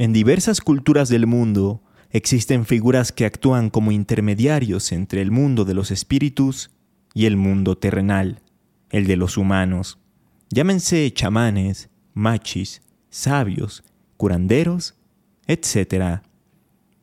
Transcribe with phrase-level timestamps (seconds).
[0.00, 5.74] En diversas culturas del mundo existen figuras que actúan como intermediarios entre el mundo de
[5.74, 6.70] los espíritus
[7.14, 8.40] y el mundo terrenal,
[8.90, 9.98] el de los humanos.
[10.50, 12.80] Llámense chamanes, machis,
[13.10, 13.82] sabios,
[14.16, 14.94] curanderos,
[15.48, 16.20] etc.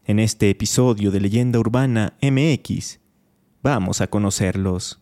[0.06, 3.02] En este episodio de Leyenda Urbana MX,
[3.62, 5.02] vamos a conocerlos.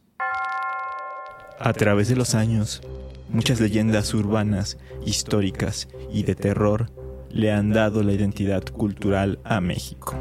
[1.60, 2.82] A través de los años,
[3.30, 7.03] muchas leyendas urbanas, históricas y de terror
[7.34, 10.14] le han dado la identidad cultural a México.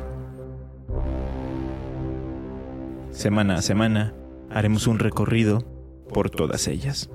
[3.10, 4.14] Semana a semana
[4.50, 5.60] haremos un recorrido
[6.12, 7.10] por todas ellas.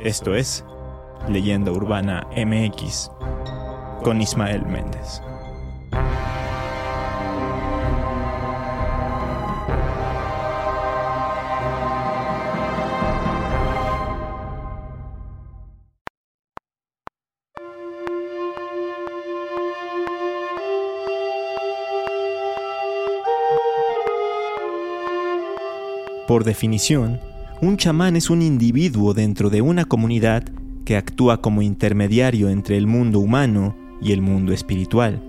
[0.00, 0.64] Esto es
[1.28, 3.10] Leyenda Urbana MX
[4.02, 5.22] con Ismael Méndez.
[26.48, 27.20] Definición,
[27.60, 30.44] un chamán es un individuo dentro de una comunidad
[30.84, 35.22] que actúa como intermediario entre el mundo humano y el mundo espiritual.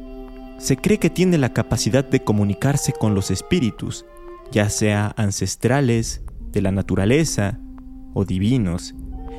[0.58, 4.06] Se cree que tiene la capacidad de comunicarse con los espíritus,
[4.52, 7.60] ya sea ancestrales, de la naturaleza
[8.14, 8.96] o divinos,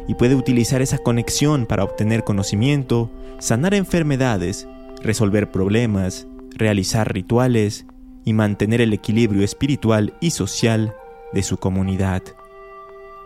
[0.06, 4.68] y puede utilizar esa conexión para obtener conocimiento, sanar enfermedades,
[5.02, 7.86] resolver problemas, realizar rituales
[8.24, 10.94] y mantener el equilibrio espiritual y social
[11.32, 12.22] de su comunidad.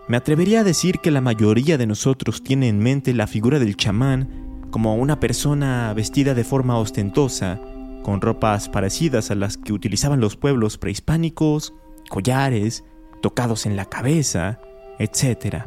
[0.07, 3.77] Me atrevería a decir que la mayoría de nosotros tiene en mente la figura del
[3.77, 7.61] chamán como una persona vestida de forma ostentosa,
[8.03, 11.73] con ropas parecidas a las que utilizaban los pueblos prehispánicos,
[12.11, 12.85] collares,
[13.23, 14.61] tocados en la cabeza,
[14.99, 15.65] etc.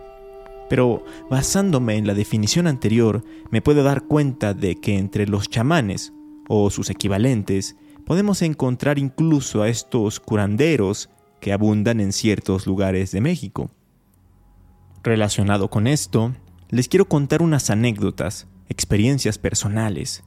[0.69, 6.13] Pero basándome en la definición anterior, me puedo dar cuenta de que entre los chamanes,
[6.47, 13.21] o sus equivalentes, podemos encontrar incluso a estos curanderos que abundan en ciertos lugares de
[13.21, 13.69] México.
[15.03, 16.33] Relacionado con esto,
[16.69, 20.23] les quiero contar unas anécdotas, experiencias personales.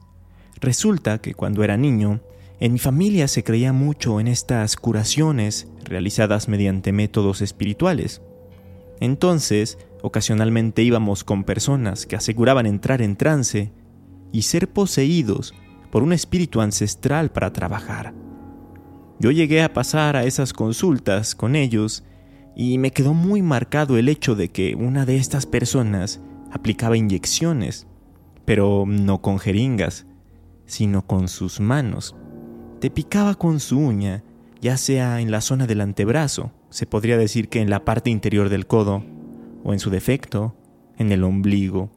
[0.59, 2.21] Resulta que cuando era niño,
[2.59, 8.21] en mi familia se creía mucho en estas curaciones realizadas mediante métodos espirituales.
[8.99, 13.71] Entonces, ocasionalmente íbamos con personas que aseguraban entrar en trance
[14.31, 15.53] y ser poseídos
[15.91, 18.13] por un espíritu ancestral para trabajar.
[19.21, 22.03] Yo llegué a pasar a esas consultas con ellos
[22.55, 26.19] y me quedó muy marcado el hecho de que una de estas personas
[26.51, 27.85] aplicaba inyecciones,
[28.45, 30.07] pero no con jeringas,
[30.65, 32.15] sino con sus manos.
[32.79, 34.23] Te picaba con su uña,
[34.59, 38.49] ya sea en la zona del antebrazo, se podría decir que en la parte interior
[38.49, 39.03] del codo,
[39.63, 40.55] o en su defecto,
[40.97, 41.91] en el ombligo,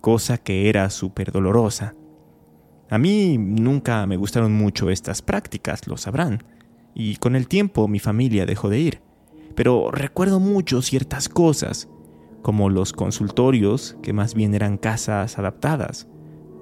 [0.00, 1.96] cosa que era súper dolorosa.
[2.88, 6.44] A mí nunca me gustaron mucho estas prácticas, lo sabrán
[6.94, 9.00] y con el tiempo mi familia dejó de ir.
[9.54, 11.88] Pero recuerdo mucho ciertas cosas,
[12.42, 16.08] como los consultorios, que más bien eran casas adaptadas,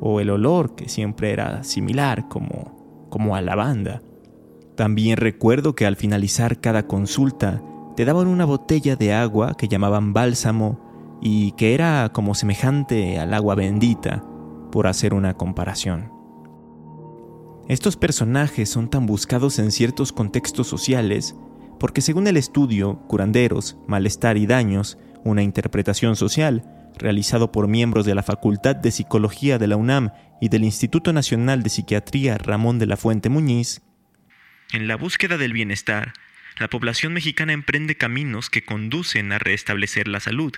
[0.00, 4.02] o el olor, que siempre era similar, como, como a lavanda.
[4.76, 7.62] También recuerdo que al finalizar cada consulta
[7.96, 13.32] te daban una botella de agua que llamaban bálsamo y que era como semejante al
[13.32, 14.22] agua bendita,
[14.70, 16.15] por hacer una comparación.
[17.68, 21.34] Estos personajes son tan buscados en ciertos contextos sociales
[21.80, 26.64] porque según el estudio Curanderos, Malestar y Daños, una interpretación social,
[26.96, 30.10] realizado por miembros de la Facultad de Psicología de la UNAM
[30.40, 33.82] y del Instituto Nacional de Psiquiatría Ramón de la Fuente Muñiz,
[34.72, 36.12] en la búsqueda del bienestar,
[36.58, 40.52] la población mexicana emprende caminos que conducen a restablecer la salud,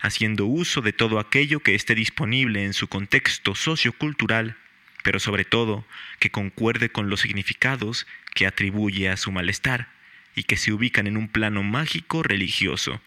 [0.00, 4.56] haciendo uso de todo aquello que esté disponible en su contexto sociocultural
[5.02, 5.84] pero sobre todo
[6.18, 9.88] que concuerde con los significados que atribuye a su malestar
[10.34, 13.00] y que se ubican en un plano mágico religioso,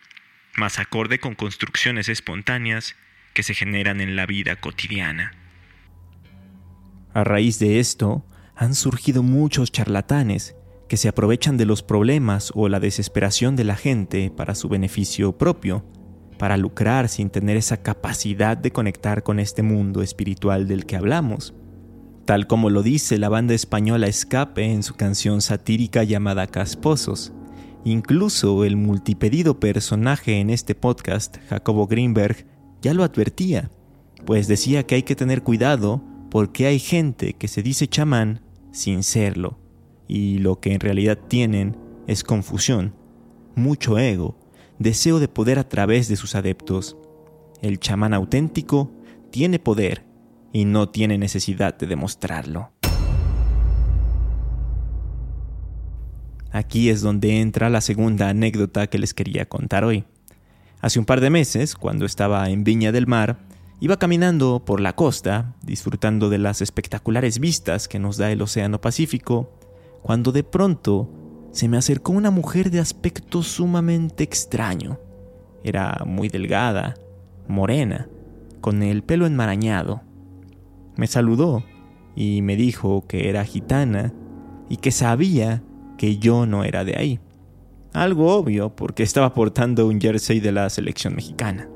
[0.55, 2.95] más acorde con construcciones espontáneas
[3.33, 5.33] que se generan en la vida cotidiana.
[7.13, 8.25] A raíz de esto,
[8.55, 10.55] han surgido muchos charlatanes
[10.87, 15.37] que se aprovechan de los problemas o la desesperación de la gente para su beneficio
[15.37, 15.85] propio,
[16.37, 21.53] para lucrar sin tener esa capacidad de conectar con este mundo espiritual del que hablamos
[22.25, 27.33] tal como lo dice la banda española Escape en su canción satírica llamada Casposos.
[27.83, 32.45] Incluso el multipedido personaje en este podcast, Jacobo Greenberg,
[32.81, 33.71] ya lo advertía,
[34.25, 38.41] pues decía que hay que tener cuidado porque hay gente que se dice chamán
[38.71, 39.59] sin serlo,
[40.07, 41.75] y lo que en realidad tienen
[42.07, 42.93] es confusión,
[43.55, 44.37] mucho ego,
[44.79, 46.97] deseo de poder a través de sus adeptos.
[47.61, 48.91] El chamán auténtico
[49.29, 50.12] tiene poder
[50.53, 52.71] y no tiene necesidad de demostrarlo.
[56.51, 60.05] Aquí es donde entra la segunda anécdota que les quería contar hoy.
[60.79, 63.39] Hace un par de meses, cuando estaba en Viña del Mar,
[63.79, 68.79] iba caminando por la costa, disfrutando de las espectaculares vistas que nos da el Océano
[68.79, 69.57] Pacífico,
[70.03, 71.09] cuando de pronto
[71.51, 74.99] se me acercó una mujer de aspecto sumamente extraño.
[75.63, 76.93] Era muy delgada,
[77.47, 78.07] morena,
[78.61, 80.03] con el pelo enmarañado.
[80.95, 81.63] Me saludó
[82.15, 84.13] y me dijo que era gitana
[84.69, 85.63] y que sabía
[85.97, 87.19] que yo no era de ahí.
[87.93, 91.69] Algo obvio porque estaba portando un jersey de la selección mexicana.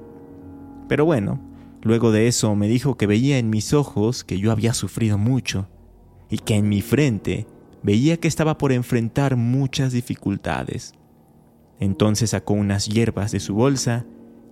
[0.87, 1.39] Pero bueno,
[1.81, 5.67] luego de eso me dijo que veía en mis ojos que yo había sufrido mucho
[6.29, 7.45] y que en mi frente
[7.83, 10.93] veía que estaba por enfrentar muchas dificultades.
[11.79, 14.05] Entonces sacó unas hierbas de su bolsa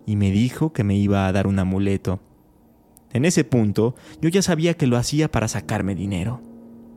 [0.05, 2.19] y me dijo que me iba a dar un amuleto.
[3.15, 6.41] En ese punto yo ya sabía que lo hacía para sacarme dinero.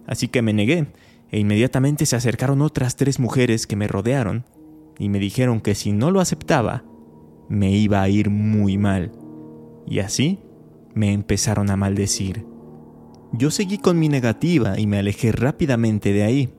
[0.05, 0.89] Así que me negué
[1.31, 4.45] e inmediatamente se acercaron otras tres mujeres que me rodearon
[4.99, 6.83] y me dijeron que si no lo aceptaba,
[7.49, 9.13] me iba a ir muy mal.
[9.87, 10.41] Y así
[10.93, 12.45] me empezaron a maldecir.
[13.33, 16.53] Yo seguí con mi negativa y me alejé rápidamente de ahí.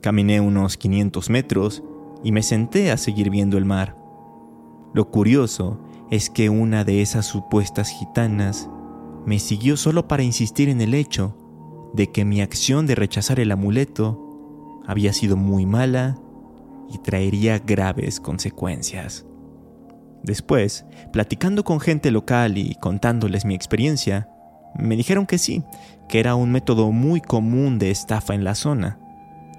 [0.00, 1.84] Caminé unos 500 metros
[2.24, 3.96] y me senté a seguir viendo el mar.
[4.94, 5.80] Lo curioso
[6.10, 8.68] es que una de esas supuestas gitanas
[9.26, 11.36] me siguió solo para insistir en el hecho
[11.92, 16.16] de que mi acción de rechazar el amuleto había sido muy mala
[16.88, 19.26] y traería graves consecuencias.
[20.22, 24.28] Después, platicando con gente local y contándoles mi experiencia,
[24.78, 25.64] me dijeron que sí,
[26.08, 29.00] que era un método muy común de estafa en la zona,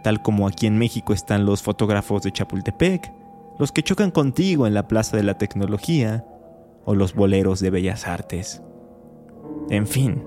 [0.04, 3.12] tal como aquí en México están los fotógrafos de Chapultepec,
[3.60, 6.26] los que chocan contigo en la Plaza de la Tecnología
[6.86, 8.62] o los boleros de Bellas Artes.
[9.70, 10.24] En fin,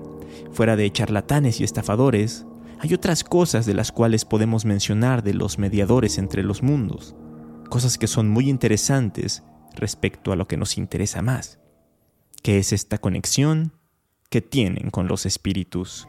[0.51, 2.45] Fuera de charlatanes y estafadores,
[2.79, 7.15] hay otras cosas de las cuales podemos mencionar de los mediadores entre los mundos,
[7.69, 9.43] cosas que son muy interesantes
[9.75, 11.59] respecto a lo que nos interesa más,
[12.43, 13.73] que es esta conexión
[14.29, 16.07] que tienen con los espíritus.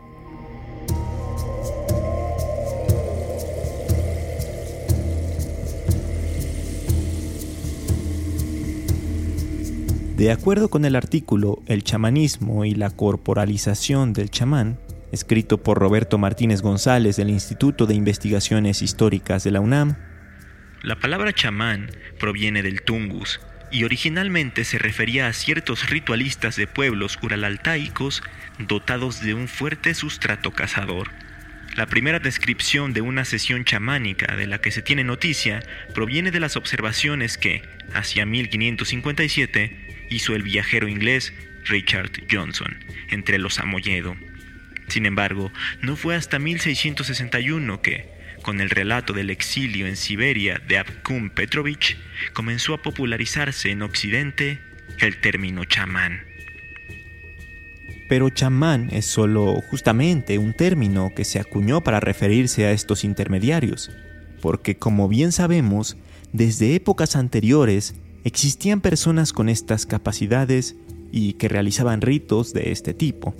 [10.22, 14.78] De acuerdo con el artículo El chamanismo y la corporalización del chamán,
[15.10, 19.96] escrito por Roberto Martínez González del Instituto de Investigaciones Históricas de la UNAM,
[20.84, 21.90] la palabra chamán
[22.20, 23.40] proviene del tungus
[23.72, 28.22] y originalmente se refería a ciertos ritualistas de pueblos uralaltaicos
[28.60, 31.10] dotados de un fuerte sustrato cazador.
[31.74, 35.64] La primera descripción de una sesión chamánica de la que se tiene noticia
[35.94, 41.32] proviene de las observaciones que, hacia 1557, hizo el viajero inglés
[41.64, 42.76] Richard Johnson
[43.10, 44.16] entre los Amoyedo.
[44.88, 45.50] Sin embargo,
[45.80, 48.08] no fue hasta 1661 que,
[48.42, 51.96] con el relato del exilio en Siberia de Abkum Petrovich,
[52.32, 54.60] comenzó a popularizarse en Occidente
[55.00, 56.24] el término chamán.
[58.08, 63.90] Pero chamán es solo justamente un término que se acuñó para referirse a estos intermediarios,
[64.42, 65.96] porque como bien sabemos,
[66.32, 70.76] desde épocas anteriores existían personas con estas capacidades
[71.10, 73.34] y que realizaban ritos de este tipo.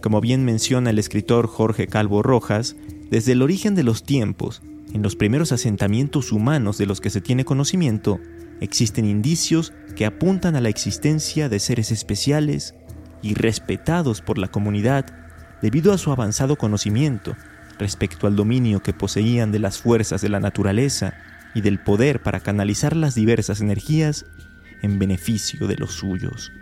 [0.00, 2.76] Como bien menciona el escritor Jorge Calvo Rojas,
[3.10, 7.20] desde el origen de los tiempos, en los primeros asentamientos humanos de los que se
[7.20, 8.20] tiene conocimiento,
[8.60, 12.74] existen indicios que apuntan a la existencia de seres especiales
[13.22, 15.06] y respetados por la comunidad
[15.60, 17.36] debido a su avanzado conocimiento
[17.78, 21.14] respecto al dominio que poseían de las fuerzas de la naturaleza
[21.54, 24.26] y del poder para canalizar las diversas energías
[24.82, 26.52] en beneficio de los suyos.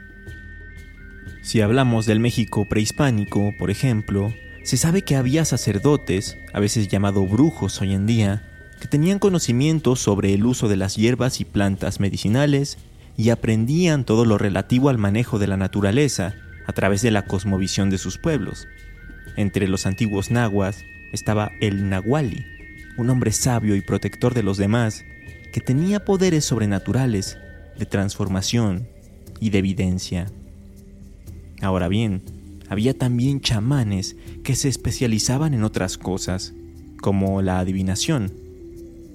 [1.42, 4.32] Si hablamos del México prehispánico, por ejemplo,
[4.62, 8.46] se sabe que había sacerdotes, a veces llamados brujos hoy en día,
[8.80, 12.78] que tenían conocimiento sobre el uso de las hierbas y plantas medicinales
[13.16, 16.34] y aprendían todo lo relativo al manejo de la naturaleza
[16.66, 18.68] a través de la cosmovisión de sus pueblos.
[19.36, 22.46] Entre los antiguos nahuas estaba el nahuali,
[22.96, 25.04] un hombre sabio y protector de los demás,
[25.52, 27.38] que tenía poderes sobrenaturales
[27.78, 28.88] de transformación
[29.40, 30.30] y de evidencia.
[31.60, 32.22] Ahora bien,
[32.68, 36.54] había también chamanes que se especializaban en otras cosas,
[37.00, 38.32] como la adivinación,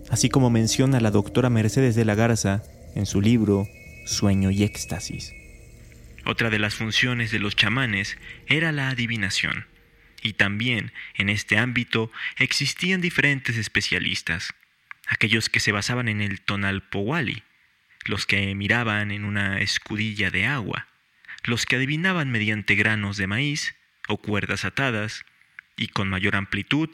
[0.09, 2.63] así como menciona la doctora Mercedes de la Garza
[2.95, 3.67] en su libro
[4.05, 5.31] Sueño y Éxtasis.
[6.25, 8.17] Otra de las funciones de los chamanes
[8.47, 9.65] era la adivinación
[10.25, 14.55] y también en este ámbito existían diferentes especialistas,
[15.05, 17.43] aquellos que se basaban en el tonalpowali,
[18.05, 20.87] los que miraban en una escudilla de agua,
[21.43, 23.75] los que adivinaban mediante granos de maíz
[24.07, 25.25] o cuerdas atadas,
[25.77, 26.89] y con mayor amplitud,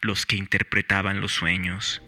[0.00, 2.00] los que interpretaban los sueños.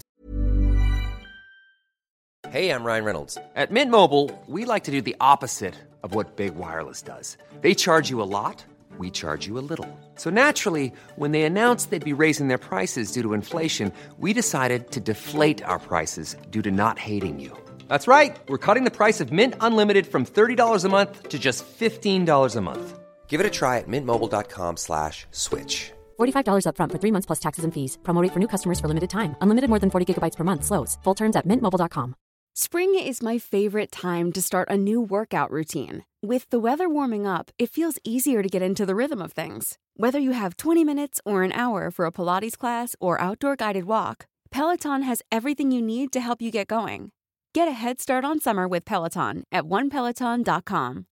[2.52, 3.38] Hey, I'm Ryan Reynolds.
[3.56, 7.38] At Mint Mobile, we like to do the opposite of what Big Wireless does.
[7.60, 8.64] They charge you a lot,
[8.98, 9.88] we charge you a little.
[10.14, 14.92] So naturally, when they announced they'd be raising their prices due to inflation, we decided
[14.92, 17.50] to deflate our prices due to not hating you.
[17.88, 18.36] That's right.
[18.48, 22.60] We're cutting the price of Mint Unlimited from $30 a month to just $15 a
[22.60, 22.98] month.
[23.26, 25.90] Give it a try at mintmobile.com slash switch.
[26.20, 27.98] $45 upfront for three months plus taxes and fees.
[28.04, 29.34] Promote for new customers for limited time.
[29.40, 30.64] Unlimited more than 40 gigabytes per month.
[30.64, 30.98] Slows.
[31.02, 32.14] Full terms at mintmobile.com.
[32.56, 36.04] Spring is my favorite time to start a new workout routine.
[36.24, 39.76] With the weather warming up, it feels easier to get into the rhythm of things.
[39.98, 43.84] Whether you have 20 minutes or an hour for a Pilates class or outdoor guided
[43.84, 47.10] walk, Peloton has everything you need to help you get going.
[47.52, 51.04] Get a head start on summer with Peloton at onepeloton.com.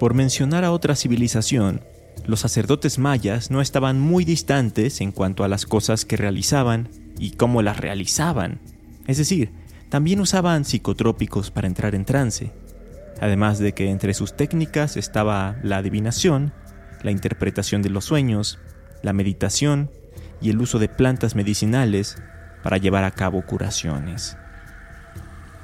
[0.00, 1.84] Por mencionar a otra civilización,
[2.26, 6.88] los sacerdotes mayas no estaban muy distantes en cuanto a las cosas que realizaban
[7.20, 8.58] y cómo las realizaban.
[9.06, 9.52] Es decir,
[9.88, 12.52] también usaban psicotrópicos para entrar en trance,
[13.20, 16.52] además de que entre sus técnicas estaba la adivinación,
[17.02, 18.58] la interpretación de los sueños,
[19.02, 19.90] la meditación
[20.40, 22.16] y el uso de plantas medicinales
[22.62, 24.36] para llevar a cabo curaciones.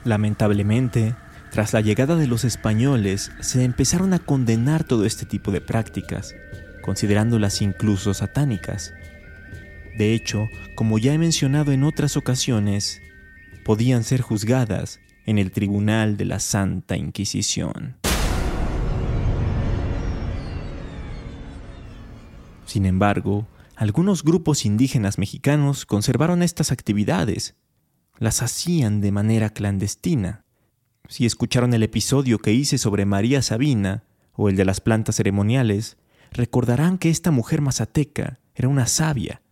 [0.05, 1.15] Lamentablemente,
[1.51, 6.35] tras la llegada de los españoles, se empezaron a condenar todo este tipo de prácticas,
[6.83, 8.93] considerándolas incluso satánicas.
[9.97, 13.01] De hecho, como ya he mencionado en otras ocasiones,
[13.65, 17.97] podían ser juzgadas en el Tribunal de la Santa Inquisición.
[22.67, 27.57] Sin embargo, algunos grupos indígenas mexicanos conservaron estas actividades.
[28.19, 30.45] Las hacían de manera clandestina.
[31.09, 34.05] Si escucharon el episodio que hice sobre María Sabina
[34.35, 35.97] o el de las plantas ceremoniales,
[36.33, 39.43] recordarán que esta mujer mazateca era una sabia,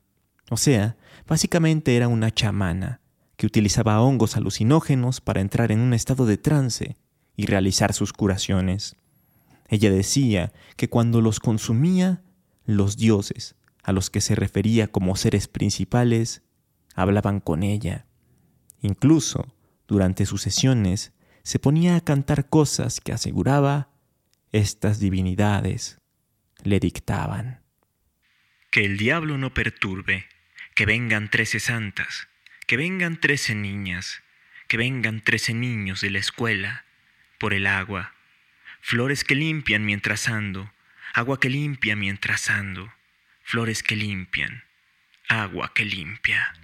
[0.50, 3.01] o sea, básicamente era una chamana
[3.42, 6.96] que utilizaba hongos alucinógenos para entrar en un estado de trance
[7.34, 8.94] y realizar sus curaciones.
[9.68, 12.22] Ella decía que cuando los consumía,
[12.66, 16.44] los dioses, a los que se refería como seres principales,
[16.94, 18.06] hablaban con ella.
[18.80, 19.52] Incluso,
[19.88, 23.90] durante sus sesiones, se ponía a cantar cosas que aseguraba
[24.52, 26.00] estas divinidades
[26.62, 27.60] le dictaban.
[28.70, 30.26] Que el diablo no perturbe,
[30.76, 32.28] que vengan trece santas,
[32.66, 34.22] que vengan trece niñas,
[34.68, 36.84] que vengan trece niños de la escuela,
[37.38, 38.14] por el agua,
[38.80, 40.72] flores que limpian mientras ando,
[41.14, 42.92] agua que limpia mientras ando,
[43.42, 44.62] flores que limpian,
[45.28, 46.54] agua que limpia.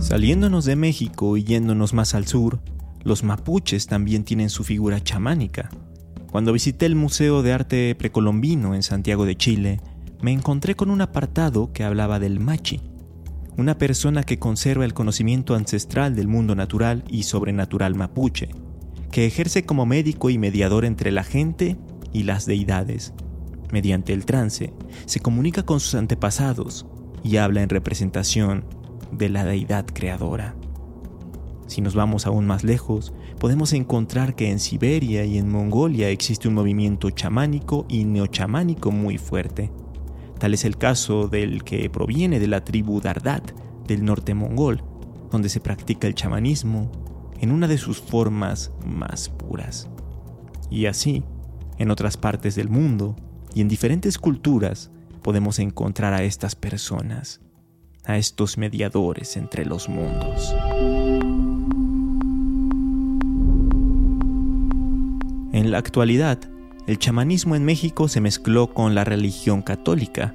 [0.00, 2.60] Saliéndonos de México y yéndonos más al sur,
[3.04, 5.70] los mapuches también tienen su figura chamánica.
[6.30, 9.80] Cuando visité el Museo de Arte Precolombino en Santiago de Chile,
[10.22, 12.80] me encontré con un apartado que hablaba del machi,
[13.56, 18.50] una persona que conserva el conocimiento ancestral del mundo natural y sobrenatural mapuche,
[19.10, 21.76] que ejerce como médico y mediador entre la gente
[22.12, 23.12] y las deidades.
[23.72, 24.72] Mediante el trance,
[25.06, 26.86] se comunica con sus antepasados
[27.22, 28.64] y habla en representación
[29.12, 30.54] de la deidad creadora.
[31.66, 36.48] Si nos vamos aún más lejos, podemos encontrar que en Siberia y en Mongolia existe
[36.48, 39.70] un movimiento chamánico y neochamánico muy fuerte.
[40.40, 43.52] Tal es el caso del que proviene de la tribu Dardat
[43.86, 44.82] del norte mongol,
[45.30, 46.90] donde se practica el chamanismo
[47.40, 49.88] en una de sus formas más puras.
[50.70, 51.22] Y así,
[51.78, 53.16] en otras partes del mundo
[53.54, 54.90] y en diferentes culturas,
[55.22, 57.42] podemos encontrar a estas personas
[58.04, 60.54] a estos mediadores entre los mundos.
[65.52, 66.49] En la actualidad,
[66.86, 70.34] el chamanismo en México se mezcló con la religión católica.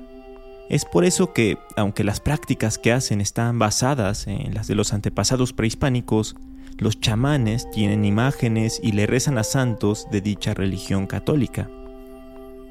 [0.69, 4.93] Es por eso que, aunque las prácticas que hacen están basadas en las de los
[4.93, 6.35] antepasados prehispánicos,
[6.77, 11.69] los chamanes tienen imágenes y le rezan a santos de dicha religión católica.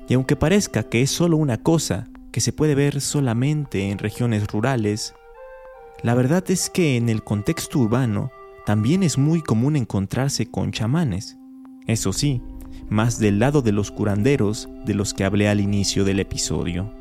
[0.09, 4.47] Y aunque parezca que es solo una cosa, que se puede ver solamente en regiones
[4.49, 5.15] rurales,
[6.03, 8.31] la verdad es que en el contexto urbano
[8.67, 11.39] también es muy común encontrarse con chamanes.
[11.87, 12.43] Eso sí,
[12.89, 16.93] más del lado de los curanderos de los que hablé al inicio del episodio.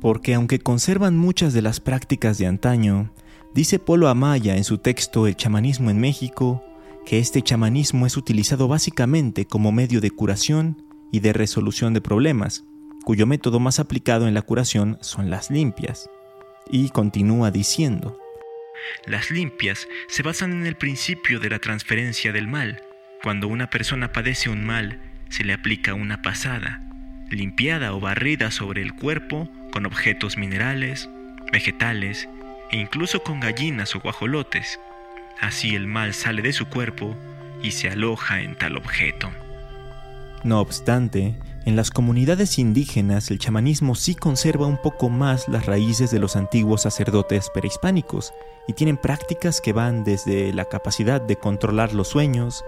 [0.00, 3.12] Porque aunque conservan muchas de las prácticas de antaño,
[3.54, 6.64] dice Polo Amaya en su texto El chamanismo en México,
[7.04, 12.64] que este chamanismo es utilizado básicamente como medio de curación y de resolución de problemas,
[13.04, 16.08] cuyo método más aplicado en la curación son las limpias.
[16.70, 18.16] Y continúa diciendo,
[19.06, 22.82] Las limpias se basan en el principio de la transferencia del mal.
[23.22, 24.98] Cuando una persona padece un mal,
[25.28, 26.80] se le aplica una pasada,
[27.28, 31.10] limpiada o barrida sobre el cuerpo con objetos minerales,
[31.52, 32.30] vegetales
[32.70, 34.80] e incluso con gallinas o guajolotes.
[35.38, 37.14] Así el mal sale de su cuerpo
[37.62, 39.30] y se aloja en tal objeto.
[40.42, 41.34] No obstante,
[41.66, 46.36] en las comunidades indígenas el chamanismo sí conserva un poco más las raíces de los
[46.36, 48.32] antiguos sacerdotes prehispánicos
[48.66, 52.64] y tienen prácticas que van desde la capacidad de controlar los sueños,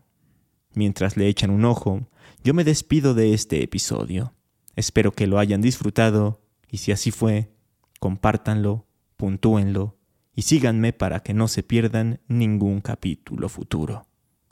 [0.74, 2.06] Mientras le echan un ojo,
[2.44, 4.34] yo me despido de este episodio.
[4.76, 7.50] Espero que lo hayan disfrutado y si así fue,
[7.98, 9.95] compártanlo, puntúenlo
[10.36, 14.06] y síganme para que no se pierdan ningún capítulo futuro,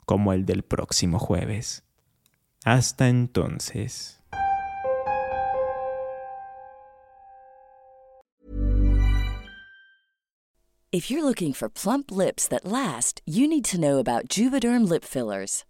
[0.05, 1.83] como el del próximo jueves.
[2.65, 4.19] Hasta entonces.
[10.91, 15.03] If you're looking for plump lips that last, you need to know about Juvederm lip
[15.03, 15.65] fillers.